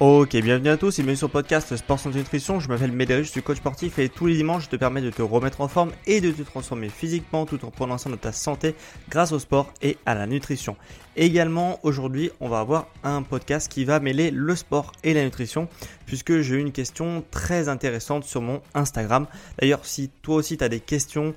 [0.00, 2.60] Ok, bienvenue à tous et bienvenue sur le podcast Sport Santé Nutrition.
[2.60, 5.10] Je m'appelle Médéric, je suis coach sportif et tous les dimanches je te permets de
[5.10, 8.30] te remettre en forme et de te transformer physiquement tout en prenant soin de ta
[8.30, 8.76] santé
[9.08, 10.76] grâce au sport et à la nutrition.
[11.16, 15.66] Également, aujourd'hui, on va avoir un podcast qui va mêler le sport et la nutrition
[16.06, 19.26] puisque j'ai eu une question très intéressante sur mon Instagram.
[19.58, 21.34] D'ailleurs, si toi aussi tu as des questions,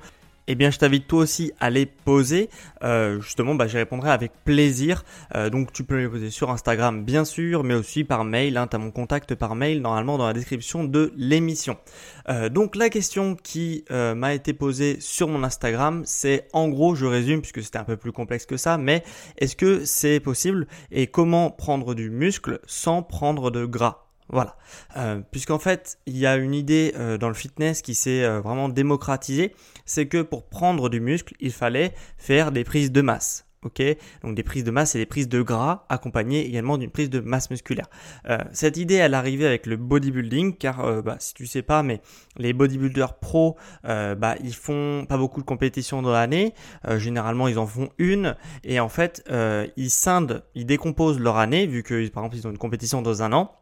[0.52, 2.50] eh bien, je t'invite toi aussi à les poser.
[2.84, 5.06] Euh, justement, bah, j'y répondrai avec plaisir.
[5.34, 8.58] Euh, donc, tu peux les poser sur Instagram, bien sûr, mais aussi par mail.
[8.58, 11.78] Hein, tu as mon contact par mail, normalement, dans la description de l'émission.
[12.28, 17.06] Euh, donc, la question qui m'a été posée sur mon Instagram, c'est en gros, je
[17.06, 19.04] résume, puisque c'était un peu plus complexe que ça, mais
[19.38, 20.68] est-ce que c'est possible?
[20.92, 24.11] Et comment prendre du muscle sans prendre de gras?
[24.32, 24.56] Voilà.
[24.98, 28.40] Euh, Puisqu'en fait, il y a une idée euh, dans le fitness qui s'est euh,
[28.40, 29.54] vraiment démocratisée,
[29.86, 33.46] c'est que pour prendre du muscle, il fallait faire des prises de masse.
[33.64, 33.80] Ok,
[34.24, 37.20] donc des prises de masse et des prises de gras accompagnées également d'une prise de
[37.20, 37.86] masse musculaire.
[38.28, 42.02] Euh, cette idée, elle arrivait avec le bodybuilding, car bah, si tu sais pas, mais
[42.38, 46.56] les bodybuilders pro, bah, ils font pas beaucoup de compétitions dans l'année.
[46.98, 49.24] généralement, ils en font une, et en fait,
[49.78, 53.22] ils scindent, ils décomposent leur année, vu que par exemple ils ont une compétition dans
[53.22, 53.61] un an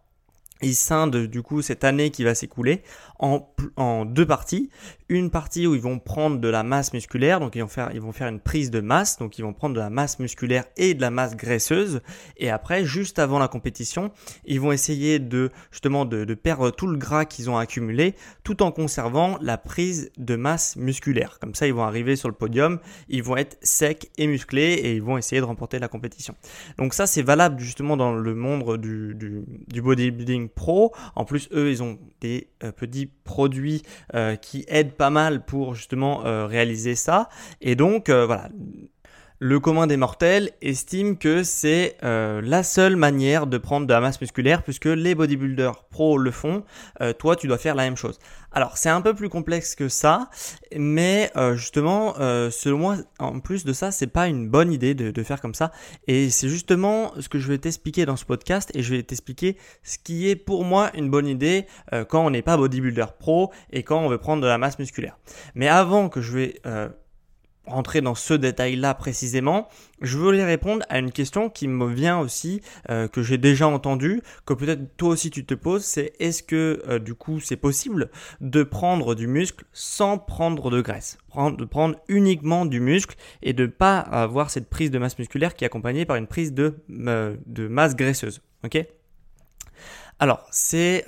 [0.62, 2.82] ils scindent du coup cette année qui va s'écouler
[3.20, 4.70] en, deux parties.
[5.10, 8.00] Une partie où ils vont prendre de la masse musculaire, donc ils vont faire ils
[8.00, 10.94] vont faire une prise de masse, donc ils vont prendre de la masse musculaire et
[10.94, 12.02] de la masse graisseuse.
[12.38, 14.12] Et après, juste avant la compétition,
[14.46, 18.64] ils vont essayer de justement de, de perdre tout le gras qu'ils ont accumulé, tout
[18.64, 21.40] en conservant la prise de masse musculaire.
[21.40, 24.94] Comme ça, ils vont arriver sur le podium, ils vont être secs et musclés et
[24.94, 26.36] ils vont essayer de remporter la compétition.
[26.78, 30.94] Donc ça, c'est valable justement dans le monde du bodybuilding pro.
[31.16, 33.84] En plus, eux, ils ont des euh, petits produits
[34.16, 37.30] euh, qui aident pas mal pour justement euh, réaliser ça.
[37.62, 38.50] Et donc, voilà,
[39.40, 44.02] le commun des mortels estime que c'est euh, la seule manière de prendre de la
[44.02, 46.66] masse musculaire puisque les bodybuilders pro le font.
[47.00, 48.20] Euh, toi, tu dois faire la même chose.
[48.52, 50.30] Alors, c'est un peu plus complexe que ça,
[50.76, 52.16] mais euh, justement,
[52.50, 55.54] selon moi, en plus de ça, c'est pas une bonne idée de, de faire comme
[55.54, 55.72] ça.
[56.08, 59.56] Et c'est justement ce que je vais t'expliquer dans ce podcast et je vais t'expliquer
[59.84, 61.66] ce qui est pour moi une bonne idée
[62.10, 65.18] quand on n'est pas bodybuilder pro et quand on veut prendre de la masse musculaire.
[65.56, 66.62] Mais avant que je vais
[67.66, 69.68] rentrer dans ce détail-là précisément,
[70.02, 74.22] je voulais répondre à une question qui me vient aussi, euh, que j'ai déjà entendue,
[74.46, 78.10] que peut-être toi aussi tu te poses, c'est est-ce que euh, du coup c'est possible
[78.42, 81.18] de prendre du muscle sans prendre de graisse?
[81.36, 85.64] De prendre uniquement du muscle et de pas avoir cette prise de masse musculaire qui
[85.64, 88.42] est accompagnée par une prise de, euh, de masse graisseuse.
[88.66, 88.84] Ok?
[90.20, 91.06] Alors, c'est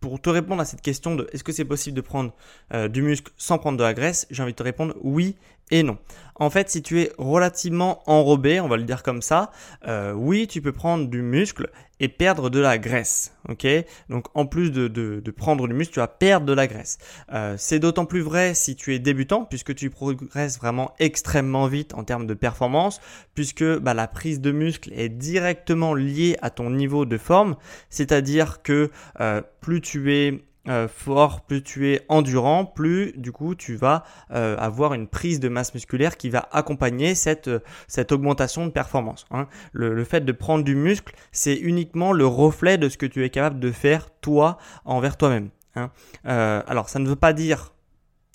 [0.00, 2.32] pour te répondre à cette question de est-ce que c'est possible de prendre
[2.72, 5.36] euh, du muscle sans prendre de la graisse, j'ai envie de te répondre oui
[5.70, 5.98] et non.
[6.40, 9.50] En fait, si tu es relativement enrobé, on va le dire comme ça,
[9.86, 11.68] euh, oui, tu peux prendre du muscle
[12.00, 13.36] et perdre de la graisse.
[13.50, 13.66] Ok?
[14.08, 16.96] Donc en plus de, prendre du muscle, tu vas perdre de la graisse.
[17.34, 21.92] Euh, c'est d'autant plus vrai si tu es débutant, puisque tu progresses vraiment extrêmement vite
[21.92, 23.02] en termes de performance,
[23.34, 27.56] puisque bah, la prise de muscle est directement liée à ton niveau de forme.
[27.90, 28.90] C'est-à-dire que
[29.20, 34.04] euh, plus tu es euh, fort, plus tu es endurant, plus du coup tu vas
[34.30, 37.58] euh, avoir une prise de masse musculaire qui va accompagner cette, euh,
[37.88, 39.26] cette augmentation de performance.
[39.32, 39.48] Hein.
[39.72, 43.30] Le, fait de prendre du muscle, c'est uniquement le reflet de ce que tu es
[43.30, 45.50] capable de faire toi envers toi-même.
[45.76, 45.90] Hein.
[46.24, 47.74] alors ça ne veut pas dire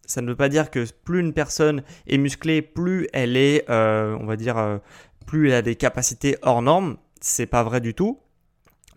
[0.06, 4.26] ça ne veut pas dire que plus une personne est musclée, plus elle est, on
[4.26, 4.80] va dire,
[5.26, 6.98] plus elle a des capacités hors normes.
[7.20, 8.20] C'est pas vrai du tout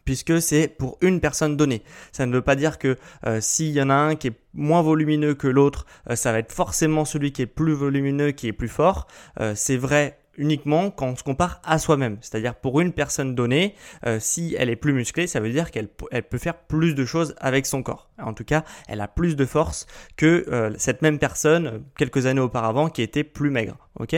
[0.09, 1.83] puisque c'est pour une personne donnée.
[2.13, 2.97] Ça ne veut pas dire que
[3.27, 6.39] euh, s'il y en a un qui est moins volumineux que l'autre, euh, ça va
[6.39, 9.07] être forcément celui qui est plus volumineux qui est plus fort.
[9.39, 12.17] Euh, c'est vrai uniquement quand on se compare à soi-même.
[12.21, 13.75] C'est-à-dire pour une personne donnée,
[14.07, 17.05] euh, si elle est plus musclée, ça veut dire qu'elle elle peut faire plus de
[17.05, 18.09] choses avec son corps.
[18.19, 19.87] En tout cas, elle a plus de force
[20.17, 23.77] que euh, cette même personne euh, quelques années auparavant qui était plus maigre.
[23.99, 24.15] Ok?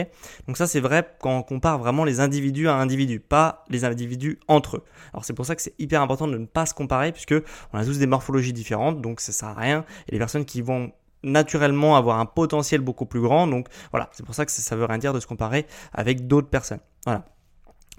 [0.47, 4.39] Donc ça c'est vrai quand on compare vraiment les individus à individus, pas les individus
[4.47, 4.83] entre eux.
[5.13, 7.35] Alors c'est pour ça que c'est hyper important de ne pas se comparer puisque
[7.73, 9.85] on a tous des morphologies différentes, donc ça sert à rien.
[10.07, 10.91] Et les personnes qui vont
[11.23, 13.47] naturellement avoir un potentiel beaucoup plus grand.
[13.47, 16.49] Donc voilà, c'est pour ça que ça, veut rien dire de se comparer avec d'autres
[16.49, 16.81] personnes.
[17.05, 17.25] Voilà.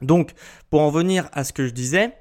[0.00, 0.32] Donc
[0.70, 2.14] pour en venir à ce que je disais,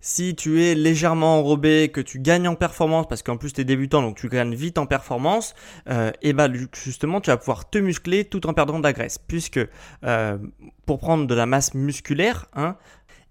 [0.00, 3.64] si tu es légèrement enrobé, que tu gagnes en performance, parce qu'en plus tu es
[3.64, 5.54] débutant, donc tu gagnes vite en performance,
[5.88, 9.16] euh, et bah justement tu vas pouvoir te muscler tout en perdant de la graisse,
[9.18, 9.60] puisque
[10.04, 10.38] euh,
[10.84, 12.76] pour prendre de la masse musculaire, hein,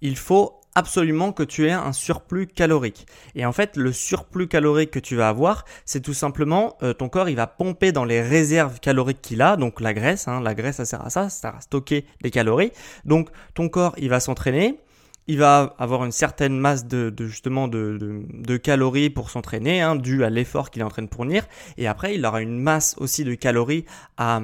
[0.01, 3.05] il faut absolument que tu aies un surplus calorique.
[3.35, 7.09] Et en fait, le surplus calorique que tu vas avoir, c'est tout simplement euh, ton
[7.09, 10.27] corps, il va pomper dans les réserves caloriques qu'il a, donc la graisse.
[10.27, 12.71] Hein, la graisse, ça sert à ça, ça sert à stocker des calories.
[13.05, 14.79] Donc ton corps, il va s'entraîner.
[15.27, 17.97] Il va avoir une certaine masse de, justement de,
[18.29, 21.45] de, calories pour s'entraîner, hein, dû à l'effort qu'il est en train de fournir.
[21.77, 23.85] Et après, il aura une masse aussi de calories
[24.17, 24.41] à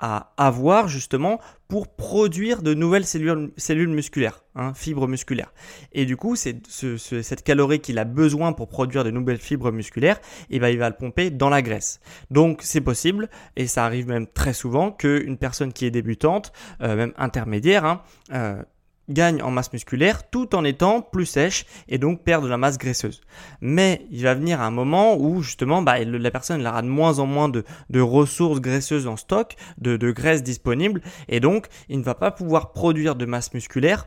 [0.00, 5.52] à avoir justement pour produire de nouvelles cellules, cellules musculaires, hein, fibres musculaires.
[5.92, 9.70] Et du coup, c'est ce, cette calorie qu'il a besoin pour produire de nouvelles fibres
[9.70, 10.16] musculaires,
[10.48, 12.00] et eh ben, il va le pomper dans la graisse.
[12.30, 16.52] Donc c'est possible, et ça arrive même très souvent, qu'une personne qui est débutante,
[16.82, 18.02] euh, même intermédiaire, hein,
[18.32, 18.62] euh,
[19.10, 22.78] gagne en masse musculaire tout en étant plus sèche et donc perd de la masse
[22.78, 23.20] graisseuse.
[23.60, 27.26] Mais il va venir un moment où justement bah, la personne aura de moins en
[27.26, 27.64] moins de,
[28.00, 33.14] ressources graisseuses en stock, de, graisse disponible et donc il ne va pas pouvoir produire
[33.14, 34.06] de masse musculaire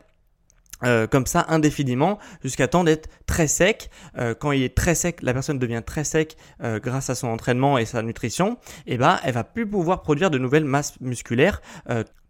[0.83, 3.89] euh, comme ça indéfiniment jusqu'à temps d'être très sec.
[4.17, 7.27] Euh, quand il est très sec, la personne devient très sec euh, grâce à son
[7.27, 8.57] entraînement et sa nutrition.
[8.85, 11.61] Et ben, elle va plus pouvoir produire de nouvelles masses musculaires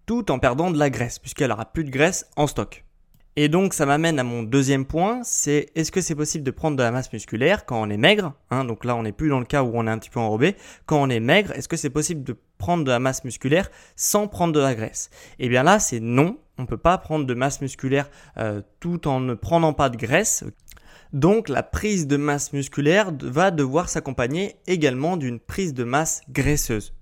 [0.05, 2.83] tout en perdant de la graisse, puisqu'elle aura plus de graisse en stock.
[3.35, 6.77] Et donc ça m'amène à mon deuxième point, c'est est-ce que c'est possible de prendre
[6.77, 9.39] de la masse musculaire quand on est maigre hein, Donc là on n'est plus dans
[9.39, 10.55] le cas où on est un petit peu enrobé.
[10.85, 14.27] Quand on est maigre, est-ce que c'est possible de prendre de la masse musculaire sans
[14.27, 15.09] prendre de la graisse?
[15.39, 18.07] Eh bien là c'est non, on ne peut pas prendre de masse musculaire
[18.37, 20.43] euh, tout en ne prenant pas de graisse.
[21.13, 26.93] Donc la prise de masse musculaire va devoir s'accompagner également d'une prise de masse graisseuse.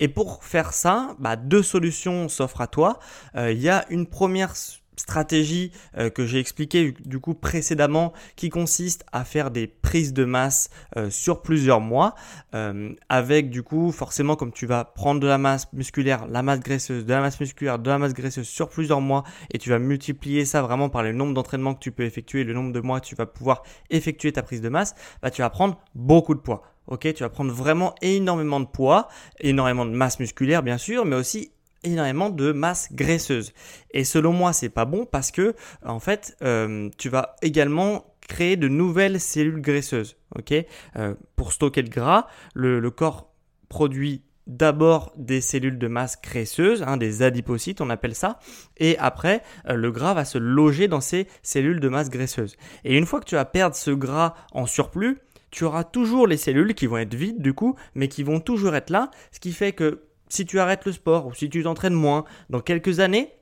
[0.00, 2.98] Et pour faire ça, bah, deux solutions s'offrent à toi.
[3.36, 4.54] Euh, il y a une première
[4.98, 10.24] stratégie euh, que j'ai expliqué du coup précédemment qui consiste à faire des prises de
[10.24, 12.14] masse euh, sur plusieurs mois
[12.54, 16.60] euh, avec du coup forcément comme tu vas prendre de la masse musculaire, la masse
[16.60, 19.78] graisseuse, de la masse musculaire, de la masse graisseuse sur plusieurs mois et tu vas
[19.78, 23.00] multiplier ça vraiment par le nombre d'entraînements que tu peux effectuer, le nombre de mois
[23.00, 26.40] que tu vas pouvoir effectuer ta prise de masse, bah tu vas prendre beaucoup de
[26.40, 26.62] poids.
[26.86, 29.08] Ok, tu vas prendre vraiment énormément de poids,
[29.40, 31.52] énormément de masse musculaire bien sûr, mais aussi
[31.84, 33.52] énormément de masse graisseuse.
[33.92, 35.54] Et selon moi, c'est pas bon parce que
[35.84, 40.16] en fait, euh, tu vas également créer de nouvelles cellules graisseuses.
[40.36, 40.52] Ok,
[40.96, 43.32] euh, pour stocker le gras, le, corps
[43.68, 48.38] produit d'abord des cellules de masse graisseuse, hein, des adipocytes, on appelle ça,
[48.76, 52.56] et après, euh, le gras va se loger dans ces cellules de masse graisseuse.
[52.84, 55.18] Et une fois que tu vas perdre ce gras en surplus,
[55.50, 58.74] tu auras toujours les cellules qui vont être vides du coup, mais qui vont toujours
[58.74, 61.94] être là, ce qui fait que si tu arrêtes le sport ou si tu t'entraînes
[61.94, 63.32] moins, dans quelques années,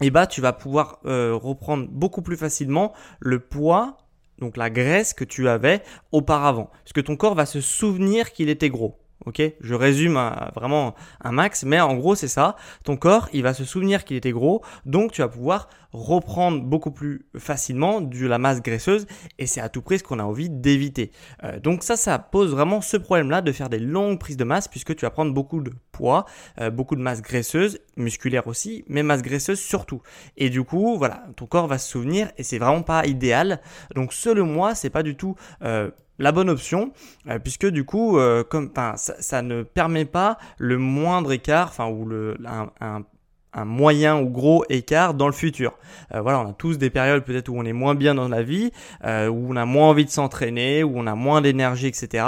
[0.00, 3.98] eh ben, tu vas pouvoir euh, reprendre beaucoup plus facilement le poids,
[4.38, 5.82] donc la graisse que tu avais
[6.12, 6.70] auparavant.
[6.84, 8.98] Parce que ton corps va se souvenir qu'il était gros.
[9.26, 10.14] Ok, je résume
[10.54, 12.54] vraiment un max, mais en gros c'est ça.
[12.84, 16.90] Ton corps, il va se souvenir qu'il était gros, donc tu vas pouvoir reprendre beaucoup
[16.90, 19.06] plus facilement de la masse graisseuse,
[19.38, 21.10] et c'est à tout prix ce qu'on a envie d'éviter.
[21.44, 24.68] Euh, donc ça, ça pose vraiment ce problème-là de faire des longues prises de masse,
[24.68, 26.24] puisque tu vas prendre beaucoup de poids,
[26.60, 30.02] euh, beaucoup de masse graisseuse, musculaire aussi, mais masse graisseuse surtout.
[30.36, 33.60] Et du coup, voilà, ton corps va se souvenir, et c'est vraiment pas idéal.
[33.94, 36.92] Donc selon moi, c'est pas du tout euh, la bonne option,
[37.28, 41.88] euh, puisque du coup, euh, comme, ça, ça, ne permet pas le moindre écart, enfin
[41.88, 43.04] ou le, un, un,
[43.52, 45.78] un, moyen ou gros écart dans le futur.
[46.14, 48.42] Euh, voilà, on a tous des périodes peut-être où on est moins bien dans la
[48.42, 48.72] vie,
[49.04, 52.24] euh, où on a moins envie de s'entraîner, où on a moins d'énergie, etc.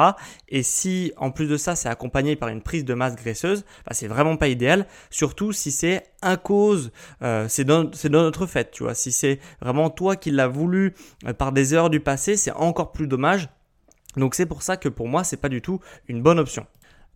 [0.49, 3.93] Et si en plus de ça, c'est accompagné par une prise de masse graisseuse, bah,
[3.93, 6.93] c'est vraiment pas idéal, surtout si c'est à cause,
[7.23, 8.95] euh, c'est dans, dans, notre fait, tu vois.
[8.95, 10.95] Si c'est vraiment toi qui l'as voulu
[11.39, 13.49] par des heures du passé, c'est encore plus dommage
[14.17, 16.67] donc c'est pour ça que pour moi, c'est pas du tout une bonne option.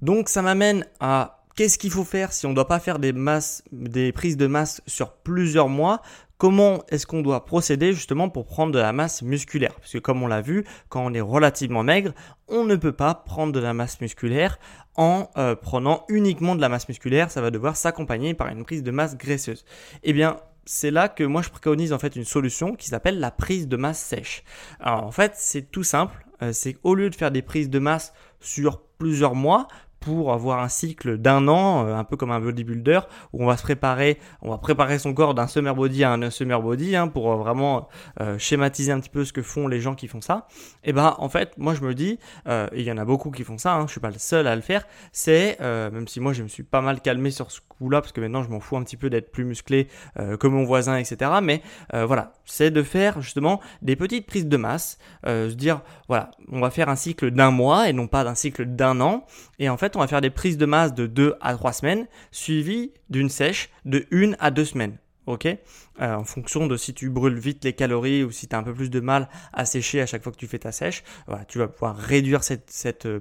[0.03, 3.13] Donc ça m'amène à qu'est-ce qu'il faut faire si on ne doit pas faire des
[3.13, 6.03] masses, des prises de masse sur plusieurs mois?
[6.37, 9.75] Comment est-ce qu'on doit procéder justement pour prendre de la masse musculaire?
[9.75, 12.13] Parce que comme on l'a vu, quand on est relativement maigre,
[12.49, 14.59] on ne peut pas prendre de la masse musculaire
[14.97, 18.83] en euh, prenant uniquement de la masse musculaire, ça va devoir s'accompagner par une prise
[18.83, 19.65] de masse graisseuse.
[20.03, 23.30] Eh bien, c'est là que moi je préconise en fait une solution qui s'appelle la
[23.30, 24.44] prise de masse sèche.
[24.80, 27.78] Alors en fait, c'est tout simple, euh, c'est au lieu de faire des prises de
[27.78, 29.68] masse sur plusieurs mois,
[30.04, 33.00] pour avoir un cycle d'un an, euh, un peu comme un bodybuilder,
[33.32, 36.30] où on va se préparer, on va préparer son corps d'un summer body à un
[36.30, 37.88] summer body, hein, pour euh, vraiment
[38.20, 40.46] euh, schématiser un petit peu ce que font les gens qui font ça.
[40.84, 43.56] Et ben en fait, moi je me dis, il y en a beaucoup qui font
[43.56, 44.87] ça, hein, je suis pas le seul à le faire.
[45.12, 48.20] C'est même si moi je me suis pas mal calmé sur ce coup-là, parce que
[48.20, 51.30] maintenant je m'en fous un petit peu d'être plus musclé que mon voisin, etc.
[51.42, 56.61] Mais voilà, c'est de faire justement des petites prises de masse, se dire voilà, on
[56.61, 59.25] va faire un cycle d'un mois et non pas d'un cycle d'un an.
[59.58, 62.07] Et en fait on va faire des prises de masse de 2 à 3 semaines,
[62.31, 64.99] suivies d'une sèche de 1 à 2 semaines.
[65.27, 68.63] Euh, En fonction de si tu brûles vite les calories ou si tu as un
[68.63, 71.03] peu plus de mal à sécher à chaque fois que tu fais ta sèche,
[71.49, 73.21] tu vas pouvoir réduire cette, cette euh,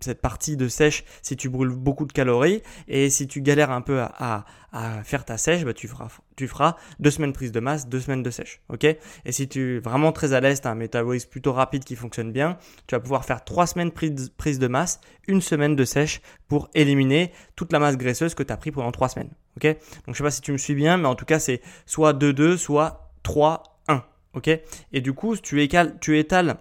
[0.00, 3.80] cette partie de sèche si tu brûles beaucoup de calories et si tu galères un
[3.80, 4.44] peu à,
[5.02, 8.60] faire ta sèche, bah tu, feras, deux semaines prise de masse, deux semaines de sèche.
[8.68, 8.84] ok?
[8.84, 12.32] Et si tu es vraiment très à l'aise, as un métabolisme plutôt rapide qui fonctionne
[12.32, 16.20] bien, tu vas pouvoir faire trois semaines prise, prise de masse, une semaine de sèche
[16.48, 19.30] pour éliminer toute la masse graisseuse que tu as pris pendant trois semaines.
[19.56, 19.64] ok?
[20.06, 22.12] Donc je sais pas si tu me suis bien, mais en tout cas c'est soit
[22.12, 24.02] 2-2, soit 3-1.
[24.34, 24.48] ok?
[24.92, 25.66] Et du coup, tu
[26.00, 26.58] tu étales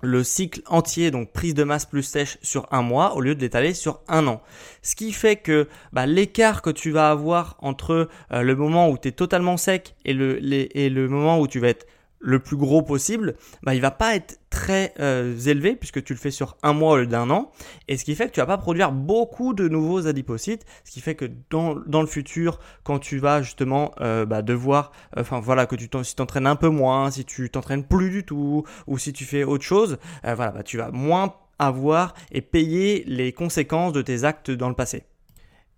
[0.00, 3.40] le cycle entier, donc prise de masse plus sèche sur un mois au lieu de
[3.40, 4.42] l'étaler sur un an.
[4.82, 8.98] Ce qui fait que bah, l'écart que tu vas avoir entre euh, le moment où
[8.98, 11.86] tu es totalement sec et le, et le moment où tu vas être
[12.20, 16.18] le plus gros possible, bah, il va pas être très euh, élevé puisque tu le
[16.18, 17.52] fais sur un mois au lieu d'un an.
[17.86, 20.64] Et ce qui fait que tu vas pas produire beaucoup de nouveaux adipocytes.
[20.84, 25.40] Ce qui fait que dans, le futur, quand tu vas justement euh, bah, devoir, enfin
[25.40, 29.12] voilà, que tu t'entraînes un peu moins, si tu t'entraînes plus du tout, ou si
[29.12, 33.92] tu fais autre chose, euh, voilà, bah, tu vas moins avoir et payer les conséquences
[33.92, 35.04] de tes actes dans le passé.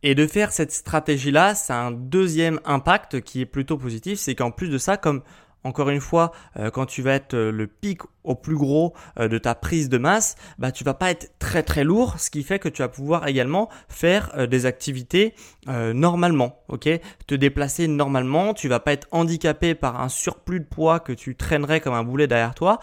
[0.02, 4.34] Et de faire cette stratégie-là, ça a un deuxième impact qui est plutôt positif, c'est
[4.34, 5.22] qu'en plus de ça, comme
[5.64, 9.28] encore une fois, euh, quand tu vas être euh, le pic au plus gros euh,
[9.28, 12.42] de ta prise de masse, bah tu vas pas être très très lourd, ce qui
[12.42, 15.34] fait que tu vas pouvoir également faire des activités
[15.66, 16.88] normalement, ok?
[17.26, 21.36] Te déplacer normalement, tu vas pas être handicapé par un surplus de poids que tu
[21.36, 22.78] traînerais comme un boulet derrière toi.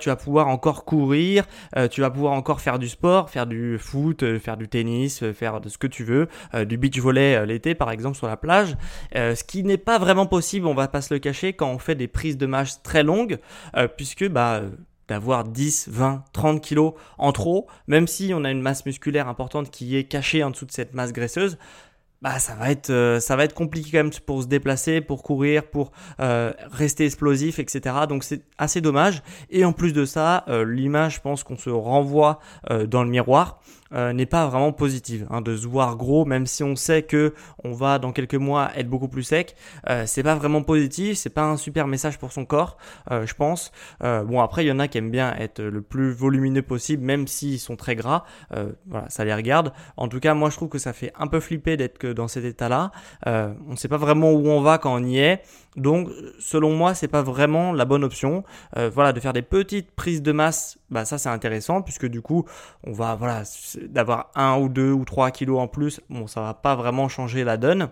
[0.00, 1.44] tu vas pouvoir encore courir,
[1.90, 5.68] tu vas pouvoir encore faire du sport, faire du foot, faire du tennis, faire de
[5.68, 6.28] ce que tu veux,
[6.66, 8.76] du beach volley l'été par exemple sur la plage,
[9.14, 11.94] ce qui n'est pas vraiment possible, on va pas se le cacher quand on fait
[11.94, 13.38] des prise de masse très longue,
[13.76, 14.70] euh, puisque bah, euh,
[15.08, 19.70] d'avoir 10, 20, 30 kilos en trop, même si on a une masse musculaire importante
[19.70, 21.58] qui est cachée en dessous de cette masse graisseuse,
[22.22, 25.22] bah ça va être euh, ça va être compliqué quand même pour se déplacer, pour
[25.22, 27.94] courir, pour rester explosif, etc.
[28.08, 29.22] Donc c'est assez dommage.
[29.50, 32.40] Et en plus de ça, l'image, je pense qu'on se renvoie
[32.86, 33.60] dans le miroir.
[33.92, 35.26] Euh, n'est pas vraiment positive.
[35.30, 38.70] Hein, de se voir gros, même si on sait que on va dans quelques mois
[38.76, 39.54] être beaucoup plus sec,
[39.88, 42.78] euh, c'est pas vraiment positif, c'est pas un super message pour son corps,
[43.10, 43.72] euh, je pense.
[44.00, 47.26] bon après il y en a qui aiment bien être le plus volumineux possible, même
[47.26, 48.24] s'ils sont très gras.
[48.86, 49.72] voilà, ça les regarde.
[49.96, 52.44] En tout cas, moi je trouve que ça fait un peu flipper d'être dans cet
[52.44, 52.90] état-là.
[53.26, 55.42] on sait pas vraiment où on va quand on y est.
[55.76, 58.44] Donc, selon moi, c'est pas vraiment la bonne option.
[58.74, 62.44] voilà, de faire des petites prises de masse, bah ça c'est intéressant puisque du coup,
[62.84, 63.42] on va voilà
[63.88, 67.44] d'avoir un ou deux ou trois kilos en plus, bon, ça va pas vraiment changer
[67.44, 67.88] la donne.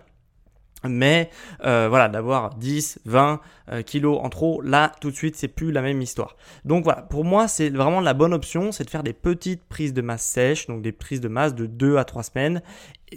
[0.87, 1.29] Mais
[1.63, 3.39] euh, voilà, d'avoir 10, 20
[3.71, 6.35] euh, kilos en trop, là tout de suite c'est plus la même histoire.
[6.63, 9.93] Donc voilà, pour moi c'est vraiment la bonne option, c'est de faire des petites prises
[9.93, 12.61] de masse sèche, donc des prises de masse de 2 à 3 semaines,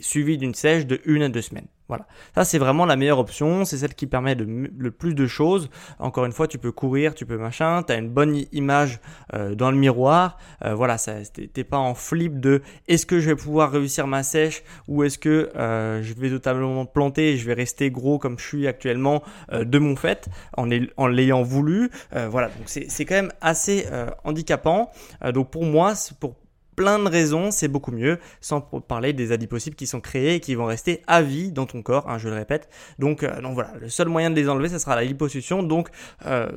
[0.01, 1.69] suivies d'une sèche de 1 à 2 semaines.
[1.89, 2.07] Voilà.
[2.35, 3.65] Ça, c'est vraiment la meilleure option.
[3.65, 5.71] C'est celle qui permet de, le plus de choses.
[5.99, 7.83] Encore une fois, tu peux courir, tu peux machin.
[7.83, 9.01] Tu as une bonne image
[9.33, 10.37] euh, dans le miroir.
[10.65, 14.63] Euh, voilà, t'es pas en flip de est-ce que je vais pouvoir réussir ma sèche
[14.87, 18.47] ou est-ce que euh, je vais totalement planter et je vais rester gros comme je
[18.47, 21.91] suis actuellement de mon fait en, en l'ayant voulu.
[22.13, 23.87] voilà, donc c'est quand même assez
[24.25, 24.91] handicapant.
[25.33, 26.37] donc pour moi, pour
[26.79, 30.55] plein de raisons, c'est beaucoup mieux, sans parler des adipocytes qui sont créés et qui
[30.55, 32.69] vont rester à vie dans ton corps, hein, je le répète.
[33.01, 35.65] Donc, euh, donc voilà, le seul moyen de les enlever, ce sera la liposuction.
[35.65, 35.89] Donc
[36.27, 36.49] euh,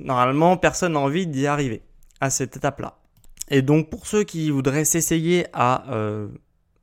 [0.00, 1.82] normalement, personne n'a envie d'y arriver
[2.22, 2.96] à cette étape-là.
[3.50, 6.28] Et donc pour ceux qui voudraient s'essayer à euh,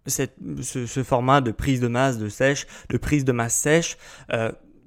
[0.06, 0.28] ce,
[0.62, 3.98] ce, format de prise de masse de sèche, de prise de masse sèche,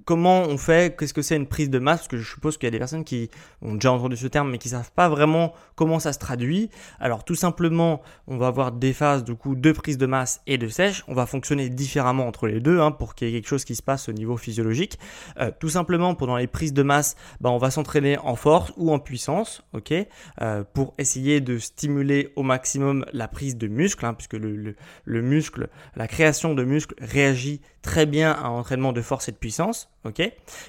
[0.05, 2.67] comment on fait Qu'est-ce que c'est une prise de masse Parce que je suppose qu'il
[2.67, 3.31] y a des personnes qui
[3.61, 6.71] ont déjà entendu ce terme mais qui savent pas vraiment comment ça se traduit.
[7.01, 10.59] Alors tout simplement, on va avoir des phases du coup de prise de masse et
[10.59, 11.05] de sèche.
[11.09, 13.75] On va fonctionner différemment entre les deux hein, pour qu'il y ait quelque chose qui
[13.75, 14.99] se passe au niveau physiologique.
[15.39, 18.93] Euh, tout simplement, pendant les prises de masse, bah, on va s'entraîner en force ou
[18.93, 19.93] en puissance, ok,
[20.41, 25.23] euh, pour essayer de stimuler au maximum la prise de muscle, hein, puisque le, le
[25.23, 29.37] muscle, la création de muscle réagit très bien à un entraînement de force et de
[29.37, 29.91] puissance.
[30.05, 30.23] ok?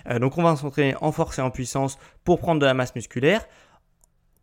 [0.09, 2.95] Euh, donc on va s'entraîner en force et en puissance pour prendre de la masse
[2.95, 3.45] musculaire.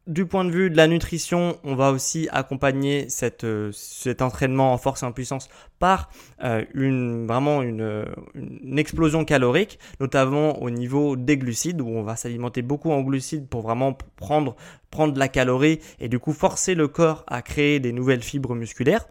[0.07, 4.73] Du point de vue de la nutrition, on va aussi accompagner cette, euh, cet entraînement
[4.73, 5.49] en force et en puissance
[5.79, 6.11] par
[6.43, 12.17] euh, une, vraiment une, une, explosion calorique, notamment au niveau des glucides, où on va
[12.17, 14.57] s'alimenter beaucoup en glucides pour vraiment prendre,
[14.91, 18.55] prendre de la calorie et du coup forcer le corps à créer des nouvelles fibres
[18.55, 19.07] musculaires.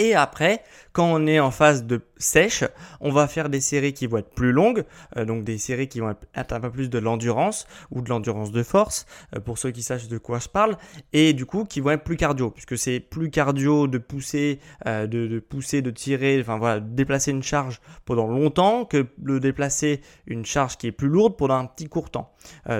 [0.00, 2.64] Et après, quand on est en phase de sèche,
[3.02, 4.84] on va faire des séries qui vont être plus longues,
[5.18, 8.50] euh, donc des séries qui vont être un peu plus de l'endurance ou de l'endurance
[8.50, 9.04] de force,
[9.36, 10.78] euh, pour ceux qui sachent de quoi je parle,
[11.12, 15.06] et du coup qui vont être plus cardio, puisque c'est plus cardio de pousser, euh,
[15.06, 20.00] de, pousser, de tirer, enfin voilà, de déplacer une charge pendant longtemps que de déplacer
[20.26, 22.32] une charge qui est plus lourde pendant un petit court temps.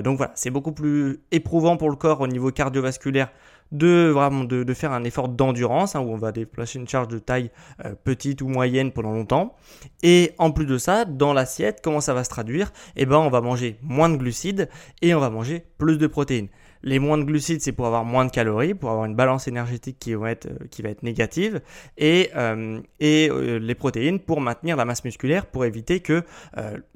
[0.05, 3.31] donc voilà, c'est beaucoup plus éprouvant pour le corps au niveau cardiovasculaire
[3.73, 7.19] de vraiment de, faire un effort d'endurance hein, où on va déplacer une charge de
[7.19, 7.51] taille
[7.85, 9.57] euh, petite ou moyenne pendant longtemps.
[10.03, 12.73] Et en plus de ça, dans l'assiette, comment ça va se traduire?
[12.97, 14.69] Eh ben, on va manger moins de glucides
[15.03, 16.49] et on va manger plus de protéines.
[16.83, 19.99] Les moins de glucides, c'est pour avoir moins de calories, pour avoir une balance énergétique
[19.99, 21.61] qui va être, euh, qui va être négative,
[21.99, 26.25] et, euh, et les protéines pour maintenir la masse musculaire, pour éviter que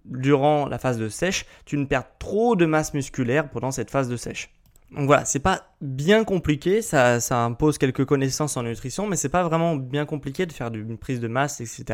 [0.07, 4.09] durant la phase de sèche, tu ne perdes trop de masse musculaire pendant cette phase
[4.09, 4.51] de sèche.
[4.95, 9.43] Donc voilà, c'est pas bien compliqué, ça, impose quelques connaissances en nutrition, mais c'est pas
[9.43, 11.85] vraiment bien compliqué de faire une prise de masse, etc.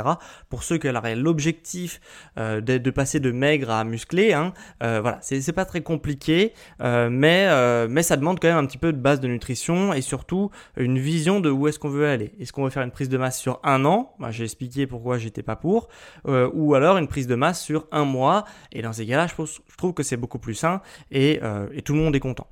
[0.48, 2.00] Pour ceux qui auraient l'objectif
[2.38, 7.08] euh, de, passer de maigre à musclé, hein, euh, voilà, c'est pas très compliqué, euh,
[7.10, 10.02] mais, euh, mais ça demande quand même un petit peu de base de nutrition et
[10.02, 12.32] surtout une vision de où est-ce qu'on veut aller.
[12.38, 14.14] Est-ce qu'on veut faire une prise de masse sur un an?
[14.20, 15.88] Bah, J'ai expliqué pourquoi j'étais pas pour,
[16.24, 18.44] ou alors une prise de masse sur un mois.
[18.70, 19.34] Et dans ces cas-là, je,
[19.76, 20.80] trouve que c'est beaucoup plus sain
[21.10, 21.40] et,
[21.84, 22.46] tout le monde est content.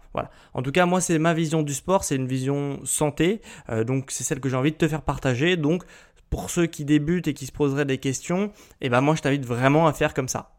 [0.54, 4.24] En tout cas, moi, c'est vision du sport, c'est une vision santé, euh, donc c'est
[4.24, 5.56] celle que j'ai envie de te faire partager.
[5.56, 5.84] Donc,
[6.30, 9.46] pour ceux qui débutent et qui se poseraient des questions, eh ben moi, je t'invite
[9.46, 10.57] vraiment à faire comme ça.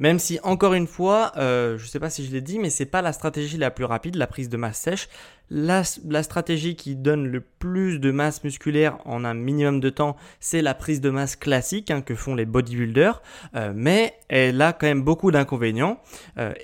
[0.00, 2.70] Même si, encore une fois, euh, je ne sais pas si je l'ai dit, mais
[2.70, 5.08] c'est pas la stratégie la plus rapide, la prise de masse sèche.
[5.50, 10.62] La, stratégie qui donne le plus de masse musculaire en un minimum de temps, c'est
[10.62, 13.20] la prise de masse classique hein, que font les bodybuilders,
[13.54, 16.00] euh, mais elle a quand même beaucoup d'inconvénients,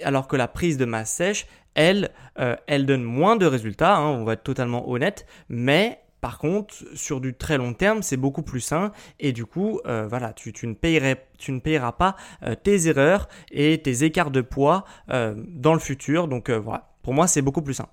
[0.02, 1.46] alors que la prise de masse sèche,
[1.76, 6.38] elle, euh, elle donne moins de résultats, hein, on va être totalement honnête, mais par
[6.38, 10.32] contre, sur du très long terme, c'est beaucoup plus sain et du coup, euh, voilà,
[10.32, 11.28] tu, ne payerais,
[11.62, 16.26] payeras pas euh, tes erreurs et tes écarts de poids dans le futur.
[16.26, 17.86] Donc voilà, pour moi, c'est beaucoup plus sain.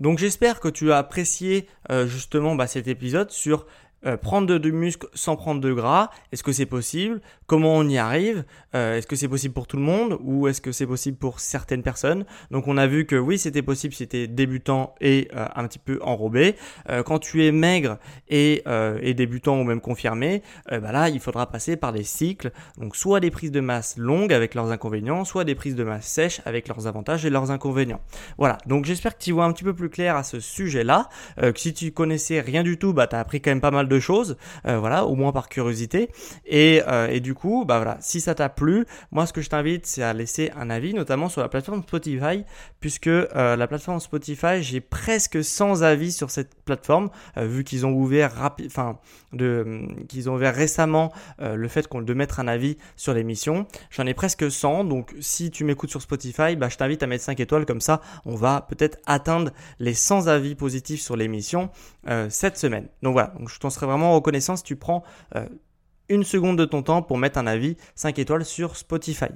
[0.00, 1.68] Donc j'espère que tu as apprécié
[2.06, 3.66] justement bah, cet épisode sur
[4.06, 7.20] euh, prendre du muscle sans prendre de gras, est-ce que c'est possible?
[7.46, 8.44] Comment on y arrive?
[8.74, 11.40] Euh, Est-ce que c'est possible pour tout le monde ou est-ce que c'est possible pour
[11.40, 12.24] certaines personnes?
[12.50, 15.78] Donc on a vu que oui, c'était possible si tu débutant et euh, un petit
[15.78, 16.56] peu enrobé.
[17.04, 18.62] quand tu es maigre et,
[19.00, 22.50] et débutant ou même confirmé, bah là, il faudra passer par des cycles.
[22.78, 26.06] Donc soit des prises de masse longues avec leurs inconvénients, soit des prises de masse
[26.06, 28.00] sèches avec leurs avantages et leurs inconvénients.
[28.38, 31.08] Voilà, donc j'espère que tu vois un petit peu plus clair à ce sujet-là.
[31.36, 33.88] que si tu connaissais rien du tout, bah tu as appris quand même pas mal
[33.88, 36.10] de choses, euh, voilà, au moins par curiosité.
[36.44, 39.48] Et, euh, et du coup, bah voilà, si ça t'a plu, moi ce que je
[39.48, 42.44] t'invite, c'est à laisser un avis, notamment sur la plateforme Spotify,
[42.80, 47.92] puisque euh, la plateforme Spotify, j'ai presque 100 avis sur cette plateforme, vu qu'ils ont
[47.92, 48.98] ouvert rapide, enfin,
[49.32, 53.66] de, qu'ils ont ouvert récemment le fait qu'on de mettre un avis sur l'émission.
[53.90, 57.24] J'en ai presque 100, donc si tu m'écoutes sur Spotify, bah, je t'invite à mettre
[57.24, 61.70] 5 étoiles, comme ça, on va peut-être atteindre les 100 avis positifs sur l'émission
[62.28, 62.88] cette semaine.
[63.02, 65.46] Donc voilà, donc je t'en serais vraiment reconnaissant si tu prends euh,
[66.08, 69.26] une seconde de ton temps pour mettre un avis 5 étoiles sur Spotify.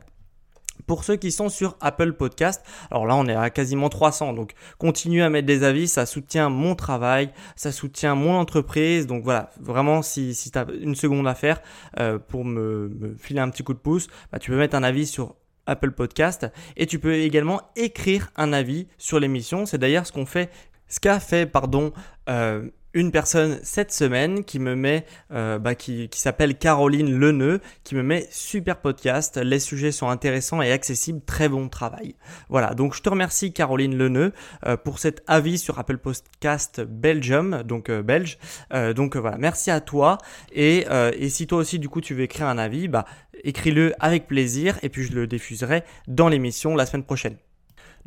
[0.87, 4.53] Pour ceux qui sont sur Apple Podcast, alors là on est à quasiment 300, donc
[4.79, 9.51] continue à mettre des avis, ça soutient mon travail, ça soutient mon entreprise, donc voilà,
[9.61, 11.61] vraiment si, tu as une seconde à faire
[11.99, 15.07] euh, pour me, filer un petit coup de pouce, bah, tu peux mettre un avis
[15.07, 20.13] sur Apple Podcast et tu peux également écrire un avis sur l'émission, c'est d'ailleurs ce
[20.13, 20.51] qu'on fait
[20.89, 21.93] ce qu'a fait pardon,
[22.29, 27.95] euh, une personne cette semaine qui me met, euh, bah, qui, s'appelle Caroline Leneux, qui
[27.95, 29.37] me met super podcast.
[29.37, 31.21] Les sujets sont intéressants et accessibles.
[31.25, 32.15] Très bon travail.
[32.49, 32.75] Voilà.
[32.75, 34.33] Donc je te remercie Caroline Leneux
[34.67, 38.39] euh, pour cet avis sur Apple Podcast Belgium, donc euh, belge.
[38.73, 39.39] Euh, donc voilà.
[39.39, 40.19] Merci à toi.
[40.53, 43.05] Et, et si toi aussi du coup tu veux écrire un avis, bah
[43.45, 47.37] écris-le avec plaisir et puis je le diffuserai dans l'émission la semaine prochaine.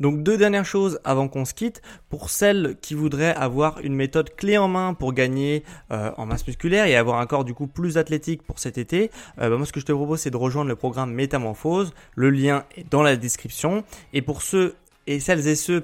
[0.00, 1.82] Donc deux dernières choses avant qu'on se quitte.
[2.08, 6.46] Pour celles qui voudraient avoir une méthode clé en main pour gagner euh, en masse
[6.46, 9.66] musculaire et avoir un corps du coup plus athlétique pour cet été, euh, bah, moi
[9.66, 11.92] ce que je te propose c'est de rejoindre le programme Métamorphose.
[12.14, 13.84] Le lien est dans la description.
[14.12, 14.74] Et pour ceux
[15.06, 15.82] et celles et ceux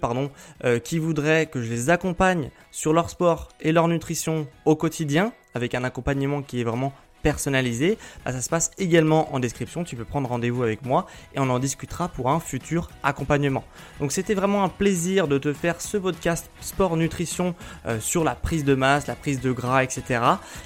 [0.65, 5.33] euh, qui voudraient que je les accompagne sur leur sport et leur nutrition au quotidien
[5.55, 9.85] avec un accompagnement qui est vraiment personnalisé, bah, ça se passe également en description.
[9.85, 13.65] Tu peux prendre rendez-vous avec moi et on en discutera pour un futur accompagnement.
[14.01, 17.55] Donc c'était vraiment un plaisir de te faire ce podcast sport nutrition
[17.87, 20.21] euh, sur la prise de masse, la prise de gras, etc.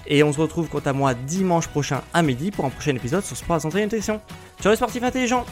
[0.06, 3.24] Et on se retrouve quant à moi dimanche prochain à midi pour un prochain épisode
[3.24, 4.20] sur sport santé et nutrition.
[4.60, 5.44] Ciao les sportifs intelligents